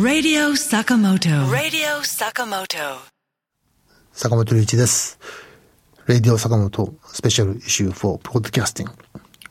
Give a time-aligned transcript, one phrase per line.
[0.00, 1.28] Radio Sakamoto.
[1.50, 2.76] Radio Sakamoto.
[4.12, 5.18] 坂本龍一です。
[6.06, 8.98] レディオ坂本スペシャルイシュー4ポッドキャスティング。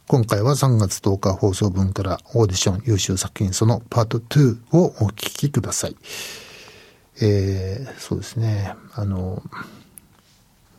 [0.08, 5.98] 今回は3月10日放送分からオーディション優秀作品そのパート2をお聞きください。
[7.22, 8.74] えー、そうですね。
[8.94, 9.44] あの、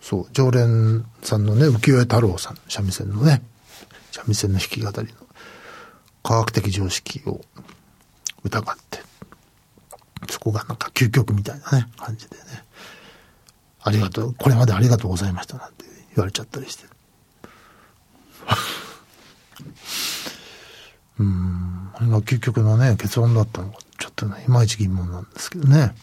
[0.01, 3.43] そう、常連さんのね、浮世絵太郎さん、三味線のね、
[4.13, 5.15] 三味線の弾き語りの
[6.23, 7.43] 科学的常識を
[8.45, 9.08] 疑って、
[10.29, 12.43] そこがなんか究極みたいなね、感じでね。
[13.81, 16.85] ありがとう、これまでありがとうございましたなんて言われちゃったりして。
[21.19, 25.95] うん、あれが究極のね、結論だったのか、ちょっとね、いまいち疑問なんですけどね。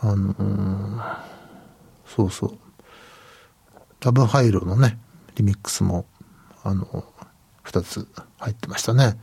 [0.00, 1.36] あのー
[2.16, 2.58] そうそう。
[4.00, 4.98] ラブハイロのね、
[5.34, 6.06] リミックスも、
[6.64, 7.04] あの、
[7.62, 9.18] 二つ入ってましたね。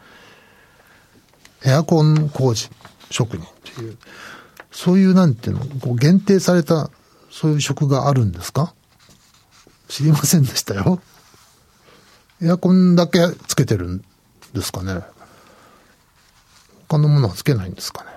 [1.66, 2.70] エアコン工事
[3.10, 3.98] 職人っていう、
[4.72, 6.90] そういうなんていうの、こう限定された、
[7.32, 8.74] そういう職があるんですか？
[9.88, 11.02] 知りませんでしたよ。
[12.42, 14.04] エアコンだけつけてるん
[14.54, 15.02] ですかね？
[16.90, 18.10] 他のものはつけないんですかね？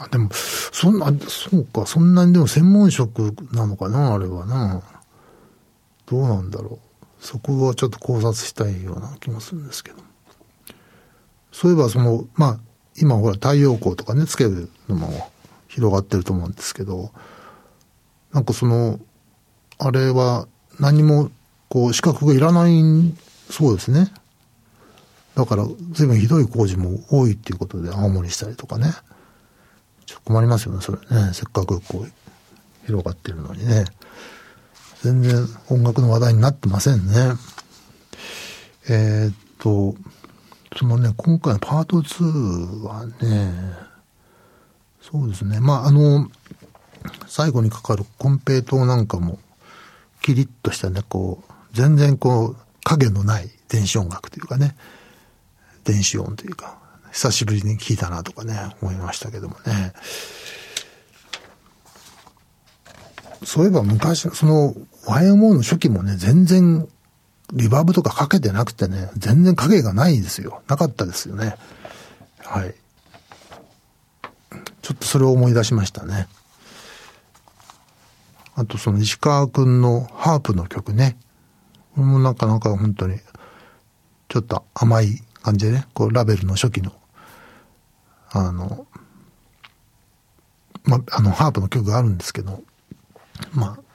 [0.00, 4.82] あ、でも、そんな、そうか、そんなにでも専門職なのかな、あれはな。
[6.06, 6.91] どうなんだろう。
[7.22, 9.98] そこはちょっと考察したいような気もするんですけど。
[11.52, 12.60] そういえば、その、まあ、
[12.96, 15.30] 今ほら太陽光とかね、つけるのも
[15.68, 17.12] 広がってると思うんですけど、
[18.32, 18.98] なんかその、
[19.78, 20.48] あれは
[20.80, 21.30] 何も、
[21.68, 23.14] こう、資格がいらない
[23.50, 24.12] そうですね。
[25.36, 28.92] だから、随分ひどい工事も多いっていうことで青森したりとかね。
[30.06, 31.30] ちょっと困りますよね、それね。
[31.34, 32.12] せっかくこう、
[32.86, 33.84] 広がってるのにね。
[35.02, 37.34] 全然音楽の話題になってませんね。
[38.88, 39.94] えーっと、
[40.76, 43.52] そのね、今回のパート2はね、
[45.00, 45.60] そうですね。
[45.60, 46.28] まあ、あの、
[47.26, 49.38] 最後にかかるコンペイトなんかも、
[50.22, 54.76] キリッとしたね、こう、全然こう、影のない電子音楽というかね、
[55.84, 56.78] 電子音というか、
[57.10, 59.92] 久しぶりに聞いたなとかね、思いましたけどもね。
[63.44, 64.74] そういえば昔、その、
[65.06, 66.88] YMO の初期もね、全然、
[67.52, 70.62] リバーブとかかけてなくてね、全然影がないんですよ。
[70.68, 71.56] なかったですよね。
[72.38, 72.74] はい。
[74.80, 76.28] ちょっとそれを思い出しましたね。
[78.54, 81.16] あとその石川くんのハープの曲ね。
[81.94, 83.18] もうなかなか本当に、
[84.28, 86.92] ちょっと甘い感じでね、こうラベルの初期の、
[88.30, 88.86] あの、
[90.84, 92.62] ま、あの、ハープの曲があるんですけど、
[93.52, 93.91] まあ、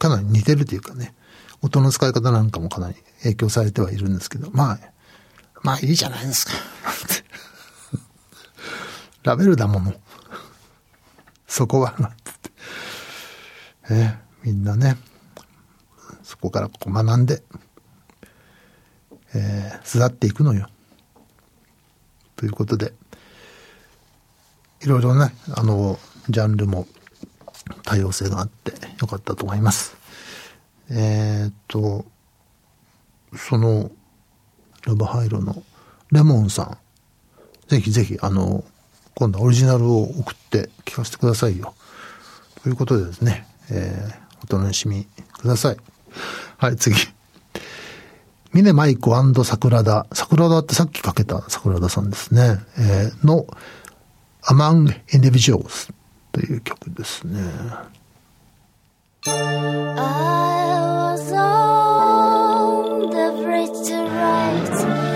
[0.00, 1.14] かなり似てるというかね、
[1.60, 4.78] 音の使い方なんかもかなり影響されてはいるんですけど、まあ、
[5.62, 6.52] まあいいじゃないですか。
[9.22, 9.94] ラベルだもの。
[11.46, 12.50] そこは、なんつって。
[13.90, 14.96] えみんなね、
[16.22, 17.42] そこからこう学んで、
[19.34, 20.66] えー、育っていくのよ。
[22.36, 22.94] ということで、
[24.80, 25.98] いろいろね、あの、
[26.30, 26.86] ジャンルも
[27.82, 29.96] 多様性があってよかったと思います。
[30.90, 32.04] えーっと、
[33.36, 33.90] その、
[34.86, 35.62] ラブハイロの
[36.10, 36.78] レモンさん、
[37.68, 38.64] ぜひぜひ、あの、
[39.14, 41.74] 今度はオリジナルを送って聞かせてくださいよ。
[42.62, 45.06] ということでですね、えー、お楽しみ
[45.38, 45.76] ください。
[46.56, 46.96] はい、次。
[48.52, 50.06] 峰舞子桜田。
[50.12, 52.58] 桜田ってさっきかけた桜田さんですね。
[52.78, 53.46] えー、の
[54.42, 55.92] Among Individuals
[56.39, 57.41] という曲ですね。
[59.27, 59.31] I
[61.13, 65.08] was on the bridge to write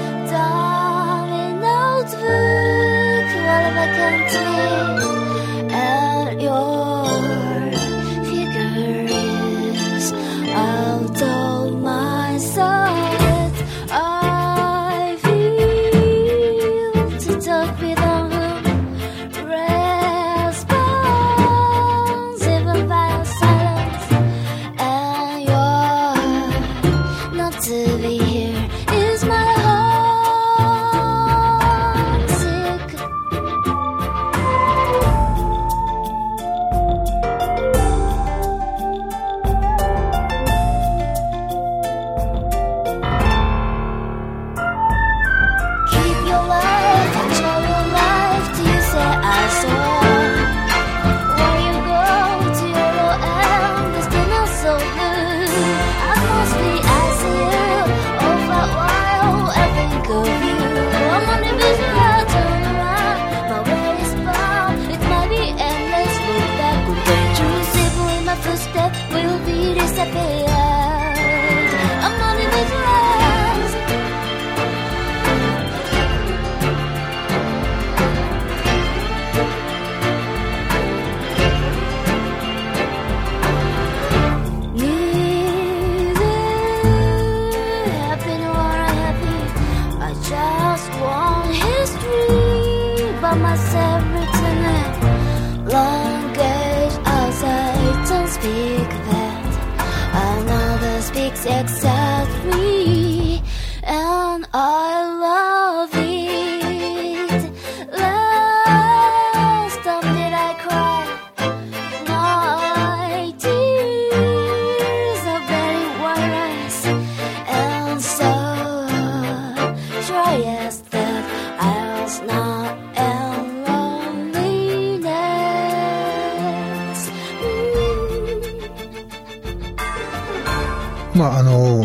[131.15, 131.85] まああの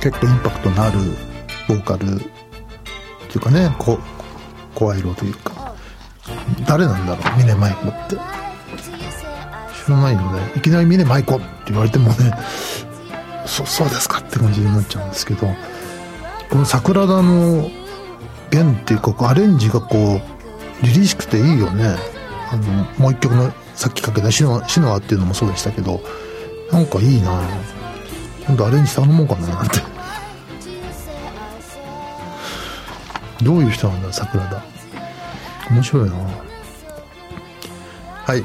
[0.00, 0.98] 結構インパクトのある
[1.68, 2.18] ボーカルっ
[3.28, 3.74] ていうかね
[4.74, 5.74] 声色というか
[6.66, 8.16] 誰なんだろう峰舞子って。
[9.86, 10.52] 知らないよね。
[10.56, 12.32] いきなり峰舞子って言われてもね
[13.46, 15.46] そそうですかって感じになっちゃうんですけど
[16.50, 17.70] この桜田の
[18.50, 21.96] 弦っていうかアレンジがこう凛々しくていいよね。
[22.50, 22.62] あの
[22.98, 26.00] もう一曲のさっきかけた「シノア」っていうのもそうでしたけど
[26.72, 27.40] なんかいいな
[28.46, 29.80] 今度アレンジ頼もうかななんて。
[33.42, 34.62] どういう人なんだ桜田。
[35.70, 36.16] 面白いな。
[38.24, 38.44] はい。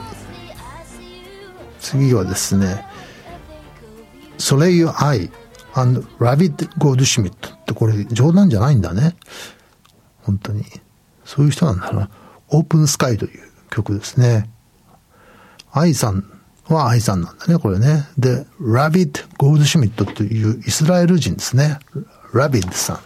[1.80, 2.86] 次はですね
[4.38, 5.30] ソレイユ・アイ
[5.76, 9.16] and ラビッド・ゴールシュミットってこれ冗談じゃないんだね。
[10.24, 10.66] 本当に。
[11.26, 12.10] そういう人なんだな。
[12.50, 14.50] Open Sky という曲ですね。
[15.72, 16.41] 愛さん。
[16.66, 18.08] は愛さんなんだねこれね。
[18.18, 21.80] でラビッド・ゴールドシュミットというイスラエル人ですね。
[22.34, 23.00] ラビッドさん。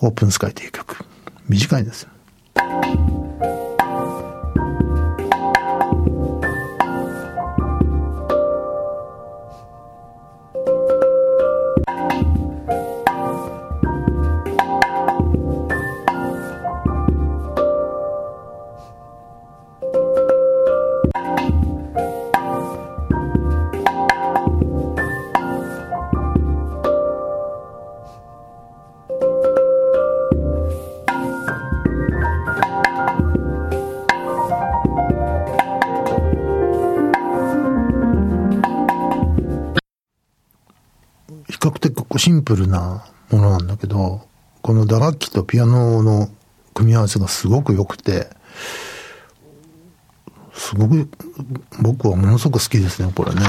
[0.00, 1.04] オープンスカイという曲。
[1.48, 3.13] 短いんですよ。
[42.54, 44.20] プルなものなんだけど
[44.62, 46.28] この打楽器とピアノの
[46.72, 48.28] 組み合わせがすごく良くて
[50.52, 51.08] すごく
[51.82, 53.40] 僕はものすごく好きですねこれね。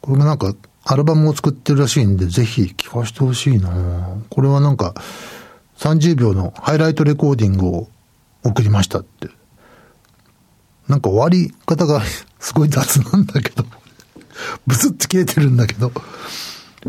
[0.00, 0.54] これもなんか
[0.84, 4.22] アルバムを作ってるらしいんでぜひ聴かせてほしいな。
[4.30, 4.94] これはなんか
[5.78, 7.88] 30秒のハイライトレコーディングを
[8.44, 9.28] 送りましたって。
[10.86, 12.00] なんか終わり方が
[12.38, 13.64] すごい雑なんだけど。
[14.66, 15.92] ブツって切れてるんだけど、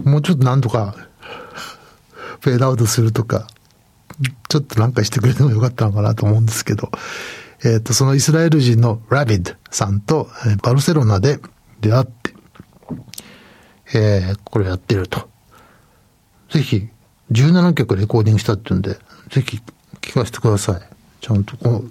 [0.04, 0.96] もうちょっとなんとか、
[2.42, 3.48] フェードアウトするとか、
[4.50, 6.90] ちょっとなんかしてくれてもよかったのかなと思うんですけど、
[7.64, 10.30] えっ、と、そのイスラエル人のラビッドさんと、
[10.64, 11.40] バルセロナで
[11.82, 12.34] 出会って、
[13.94, 15.30] えーこれやってると。
[16.50, 16.88] ぜひ、
[17.32, 18.98] 17曲レコーディングしたっていうんで、
[19.30, 19.62] ぜひ
[20.02, 20.82] 聞かせてください。
[21.22, 21.84] ちゃんとこの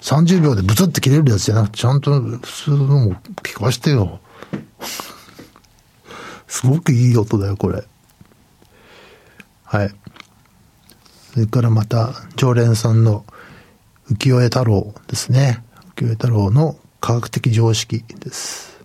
[0.00, 4.20] 30秒でブツって切れるやつじゃなくて、ちゃんと普通のも聞かせてよ。
[6.46, 7.84] すごくいい音だよ、これ。
[9.64, 9.94] はい。
[11.34, 13.26] それからまた、常連さんの
[14.10, 15.62] 浮世絵太郎ですね。
[15.96, 18.75] 浮世絵太郎の科学的常識です。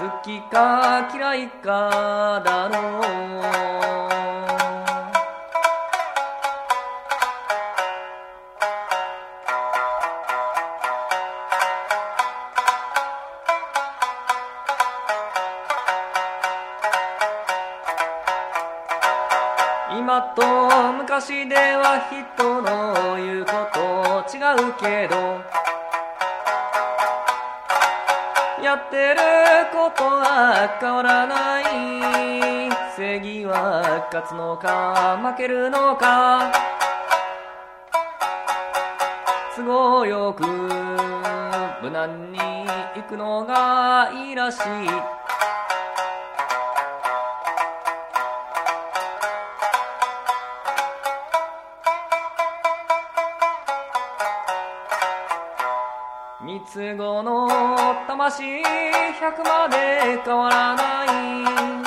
[0.00, 3.00] 好きか嫌いかだろう。
[19.98, 24.38] 今と昔では人の言うこと違
[24.70, 25.42] うけど
[28.64, 29.39] やってる
[30.32, 31.64] は変わらない
[32.96, 36.52] 正義は勝つのか負けるのか。
[39.56, 40.46] 都合よく
[41.82, 44.60] 無難に行くのがいいらしい。
[56.42, 57.69] 三つ子の
[58.06, 61.04] 魂100まで変わらな
[61.76, 61.79] い。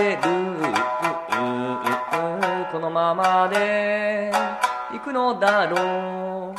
[0.00, 0.22] すぐバレる
[2.72, 4.32] このままで
[4.92, 6.56] 行くのだろう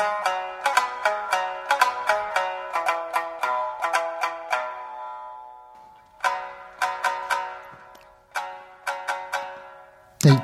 [10.24, 10.44] はい。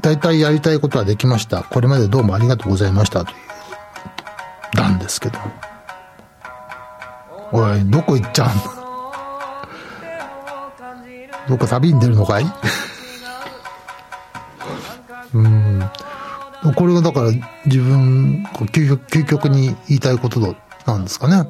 [0.00, 1.62] 大体やりたいことはできました。
[1.62, 3.24] これまでどうもありがとうございました。
[3.24, 3.34] とい
[4.74, 5.38] う、なんですけど。
[7.52, 8.73] おい、どこ行っちゃうの？
[11.48, 12.46] どっか旅に出るのかい？
[15.34, 15.90] うん。
[16.76, 17.30] これがだから
[17.66, 21.48] 自分、究極、究極に言いたいことなんですかね。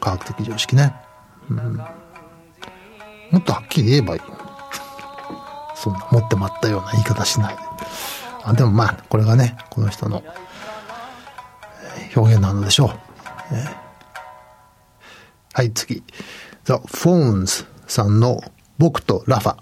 [0.00, 0.94] 科学的常識ね。
[1.48, 1.76] うん
[3.30, 4.20] もっとはっきり言えばいい。
[5.74, 7.62] そんな持ってまったような言い方しないで。
[8.44, 10.22] あでもまあ、これがね、この人の
[12.14, 13.54] 表現なのでしょう。
[13.54, 13.82] えー
[15.54, 16.02] はい、次。
[16.64, 18.40] The Phones さんの
[18.78, 19.61] 僕とラファ。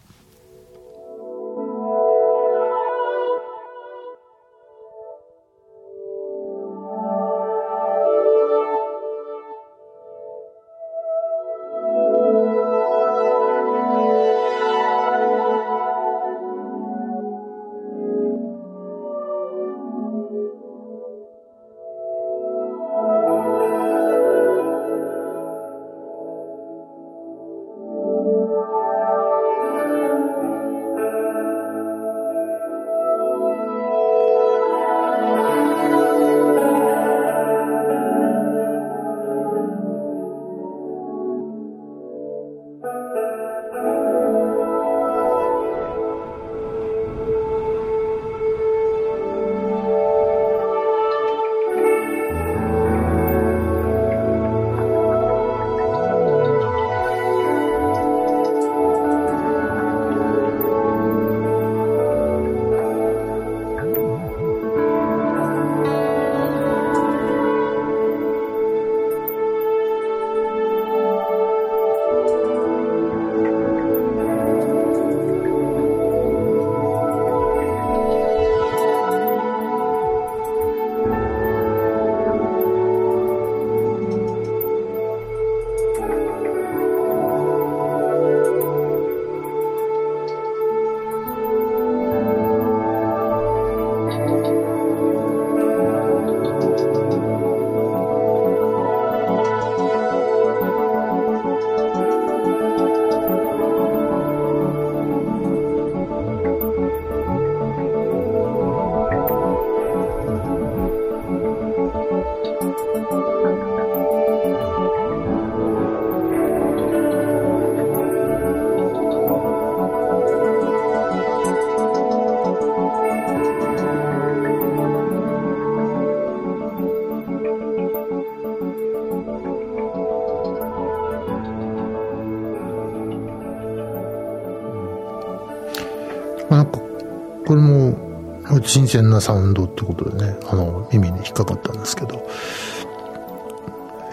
[138.71, 142.27] 新鮮なサウンドってことでね、あの、耳に引っかかったんですけど、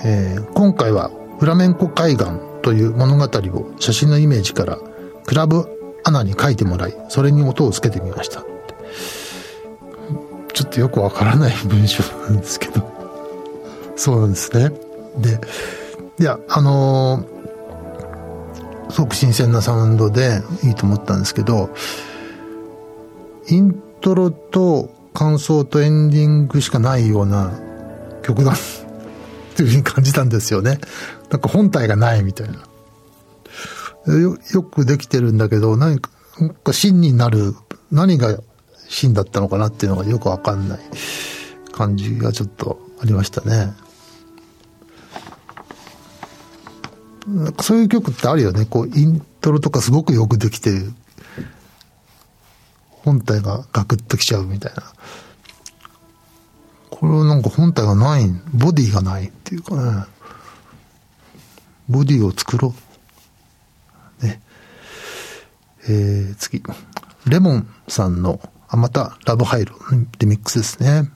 [0.03, 2.25] えー今回はフラメンコ海岸
[2.63, 4.79] という物語を写真のイメージから
[5.25, 5.67] クラブ
[6.03, 8.43] アナに書いてもらい、それに音をつけてみました。
[10.53, 12.81] ちょっとよくわからない文章なんですけど、
[13.95, 14.71] そうなんですね。
[15.19, 15.39] で、
[16.19, 17.37] いや、あのー
[18.89, 21.69] すごく新鮮なサウンドでいいと思ったんですけど、
[23.49, 27.51] イントロと感想とエンディングしかないような
[28.23, 28.55] 曲だ っ
[29.55, 30.79] ていうふうに感じたんですよね。
[31.31, 34.13] なんか本体がないみたいな。
[34.13, 37.55] よよくできてるんだけど、何か、なんか真になる、
[37.91, 38.37] 何が
[38.87, 40.79] 真だったのかなっていうのがよくわかんない
[41.73, 43.73] 感じがちょっとありましたね。
[47.27, 48.65] なんかそういう曲ってあるよね。
[48.65, 50.93] こう、イントロとかすごくよくできてる。
[53.07, 54.83] 本体がガクッときちゃうみたいな。
[56.89, 60.03] これはなんか本体がない、ボディがないっていうかね。
[61.87, 62.73] ボディを作ろ
[64.21, 64.25] う。
[64.25, 64.41] ね。
[65.87, 66.61] えー、次。
[67.25, 69.73] レモンさんの、あ、また、ラブハイロ
[70.19, 71.09] リミックスですね。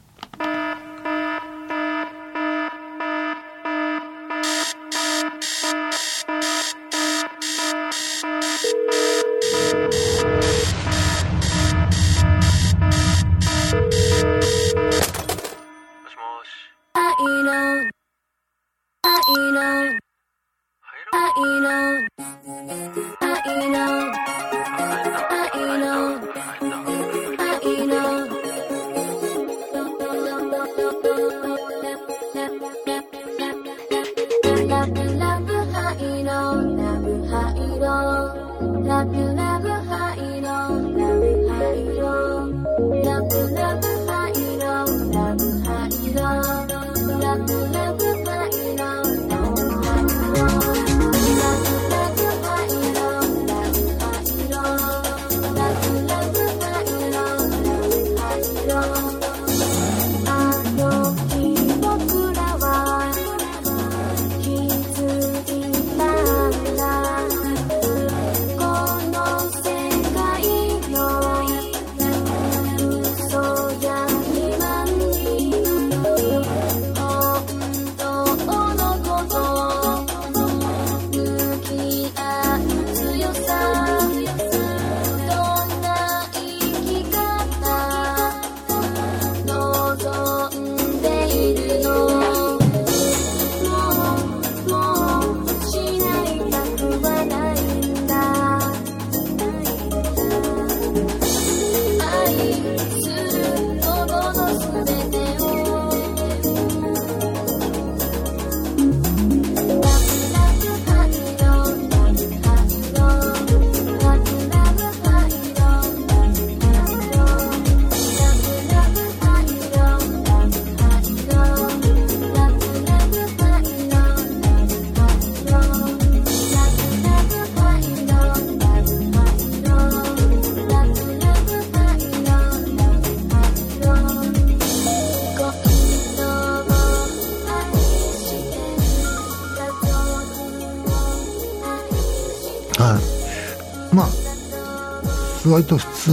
[145.52, 146.12] 割と普通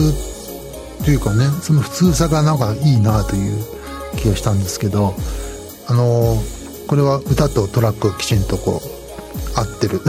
[1.02, 3.64] っていうかね、その普通さがなんかいいなという
[4.16, 5.14] 気がしたんですけど、
[5.86, 6.36] あの
[6.86, 10.00] これは歌とトラックがきちんとこう、合ってる、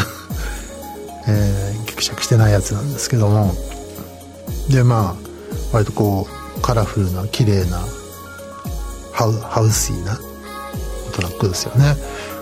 [1.28, 3.54] えー、ギクシャクしてないやつなんですけども、
[4.70, 5.28] で、まあ、
[5.74, 7.80] 割とこう、カラフルな、綺麗な、
[9.12, 10.18] ハウハウシーな
[11.14, 11.98] トラックですよね。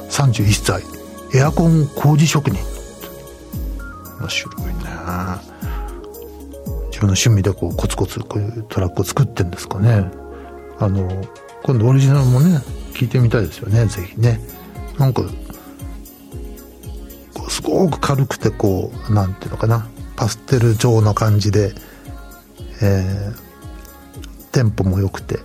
[0.10, 0.84] 31歳、
[1.34, 2.60] エアコン工事職人。
[4.20, 5.57] 面白いね。
[6.98, 10.10] 自分の趣味でこうコツコツこういうトラックを作ってんですかね。
[10.80, 11.08] あの、
[11.62, 12.58] 今度オリジナルもね、
[12.94, 14.40] 聞いてみたいですよね、ぜひね。
[14.98, 15.22] なんか、
[17.36, 21.76] こうすごく軽くてこう、なんていうのかな、パステル状の感じで、
[22.82, 25.38] えー、テンポも良くて、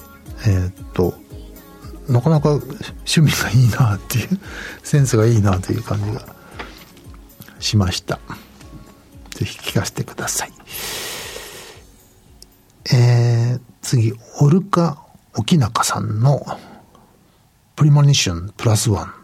[0.46, 1.12] えー、っと、
[2.08, 4.40] なかなか趣味がいいなっていう、
[4.82, 6.34] センスがいいなという感じが
[7.58, 8.20] しました。
[9.32, 10.52] ぜひ聞かせてください。
[12.90, 16.44] えー、次、オルカ・沖中さんの
[17.76, 19.21] プリモニションプラスワン。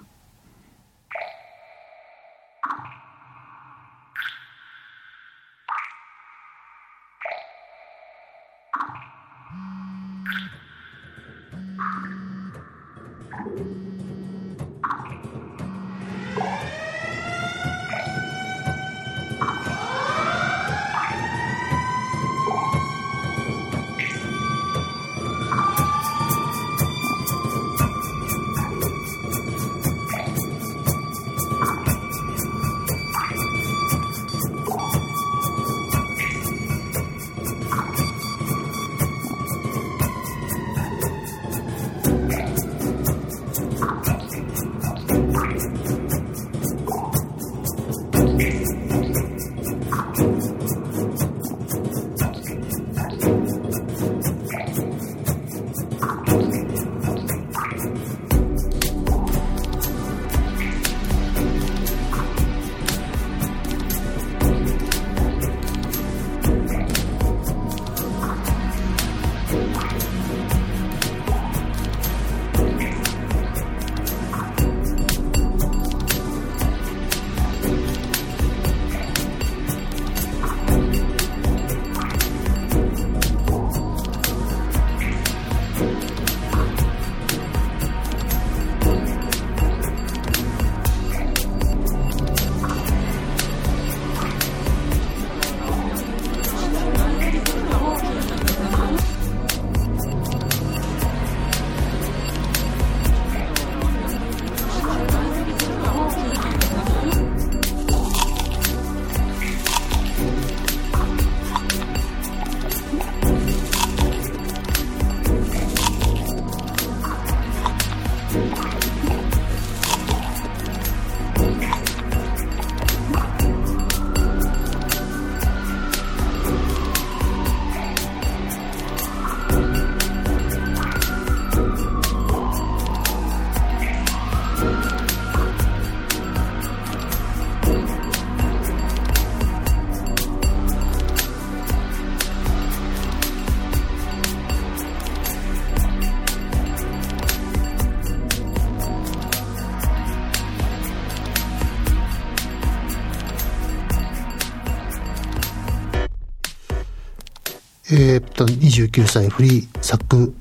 [157.91, 160.35] えーっと、29歳フリー作、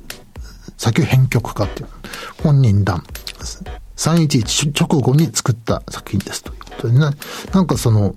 [0.78, 1.90] 作編曲家っていう、
[2.44, 3.06] 本人談、
[3.96, 7.10] 311直後に作った作品ですということでね、
[7.54, 8.16] なんかその、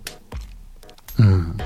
[1.19, 1.57] うん、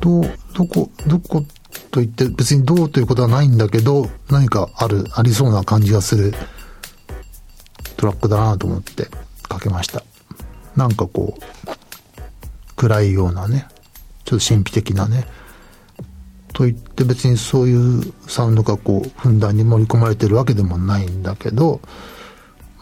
[0.00, 0.20] ど、
[0.54, 1.44] どこ、どこ
[1.90, 6.32] と言って別にどうということはないんだけど、何かある、ありそうな感じがする
[7.96, 9.08] トラックだなと思って
[9.48, 10.04] かけました。
[10.76, 11.70] なんかこう、
[12.76, 13.66] 暗いようなね、
[14.24, 15.26] ちょっと神秘的なね、
[16.52, 21.80] と言って別にそういうサウンドがこう、ふんだんに盛り込まれてるわけでもないんだけど、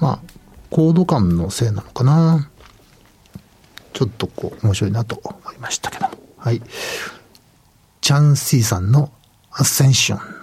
[0.01, 0.21] まあ、
[0.71, 2.51] コード感のせいなのかな。
[3.93, 6.15] ちょっとこう、面白いなと思いましたけども。
[6.39, 6.63] はい。
[8.01, 9.11] チャンシーさんの
[9.51, 10.38] アセンション。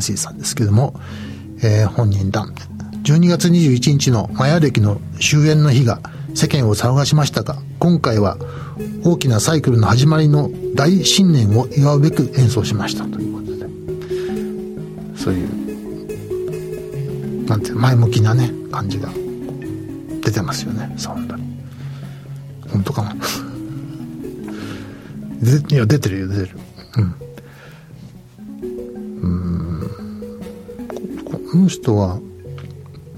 [0.00, 0.98] ンシーさんですけども、
[1.62, 2.52] えー本人談。
[3.04, 6.00] 12月21日のマヤ歴の終焉の日が
[6.34, 8.36] 世間を騒がしましたが、今回は
[9.04, 13.66] 大きなサイクルの始まりの大新年を祝うべく演奏しましたということで、
[15.16, 15.48] そういう、
[17.46, 19.08] なんていう前向きなね、感じが
[20.22, 21.42] 出てますよね、サウンドに。
[22.70, 23.12] 本当かな
[25.70, 26.50] いや、出てるよ、出てる。
[26.96, 27.14] うん。
[31.50, 32.20] この人は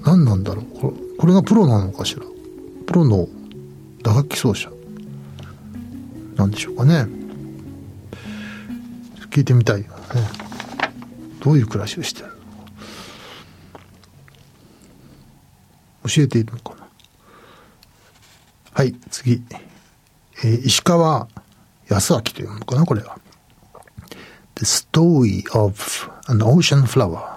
[0.03, 0.65] 何なんだろう？
[0.65, 2.23] これこれがプロなのかしら？
[2.87, 3.27] プロの
[4.01, 4.71] 打楽器奏者？
[6.35, 7.05] なんでしょうかね？
[9.29, 9.93] 聞いてみたいよね。
[11.41, 12.33] どういう暮らしをしてるの？
[16.09, 16.87] 教えているのかな？
[18.73, 19.43] はい次、
[20.43, 21.27] えー石川
[21.87, 23.19] 康明というのかなこれは。
[24.55, 25.75] The Story of
[26.27, 27.32] an Ocean Flower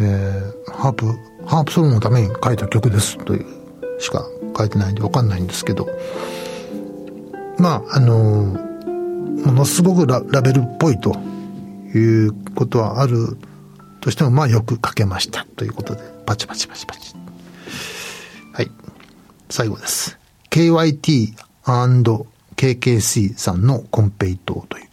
[0.00, 1.06] えー、ハープ、
[1.46, 5.88] ハープソロのために書いた曲ですというしか書いてないんでわかんないんですけど、
[7.58, 8.70] まあ、あのー
[9.44, 11.16] ものすごくララベルっぽいと
[11.94, 13.38] いうことはある
[14.00, 17.14] としても、まあよく書けましたということで、パチパチパチパチ。
[18.52, 18.70] はい。
[19.48, 20.18] 最後です。
[20.50, 24.89] KYT&KKC さんのコンペイトという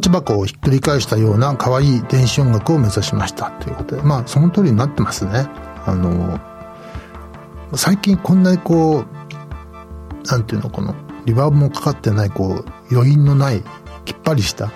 [0.00, 5.46] ち箱をひっくり返したような可愛い電子音楽を目指しましたということでまあその通りになってますね。
[5.86, 6.40] あの
[7.74, 13.62] 最近こんなにこうなんていうのこのリバーブもかかってないこう余韻のない
[14.04, 14.72] きっぱりした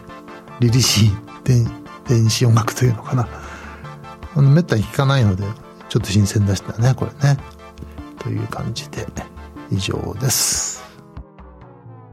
[0.61, 1.11] 凛々しい
[1.45, 3.29] 電子音楽というのかな。
[4.37, 5.45] あのめったに聞かないので
[5.89, 7.39] ちょっと新鮮でしたねこれね。
[8.19, 9.07] という感じで
[9.71, 10.74] 以上です。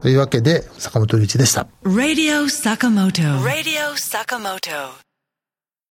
[0.02, 3.22] というわけで坂本龍一でした Radio Sakamoto.
[3.44, 5.11] Radio Sakamoto.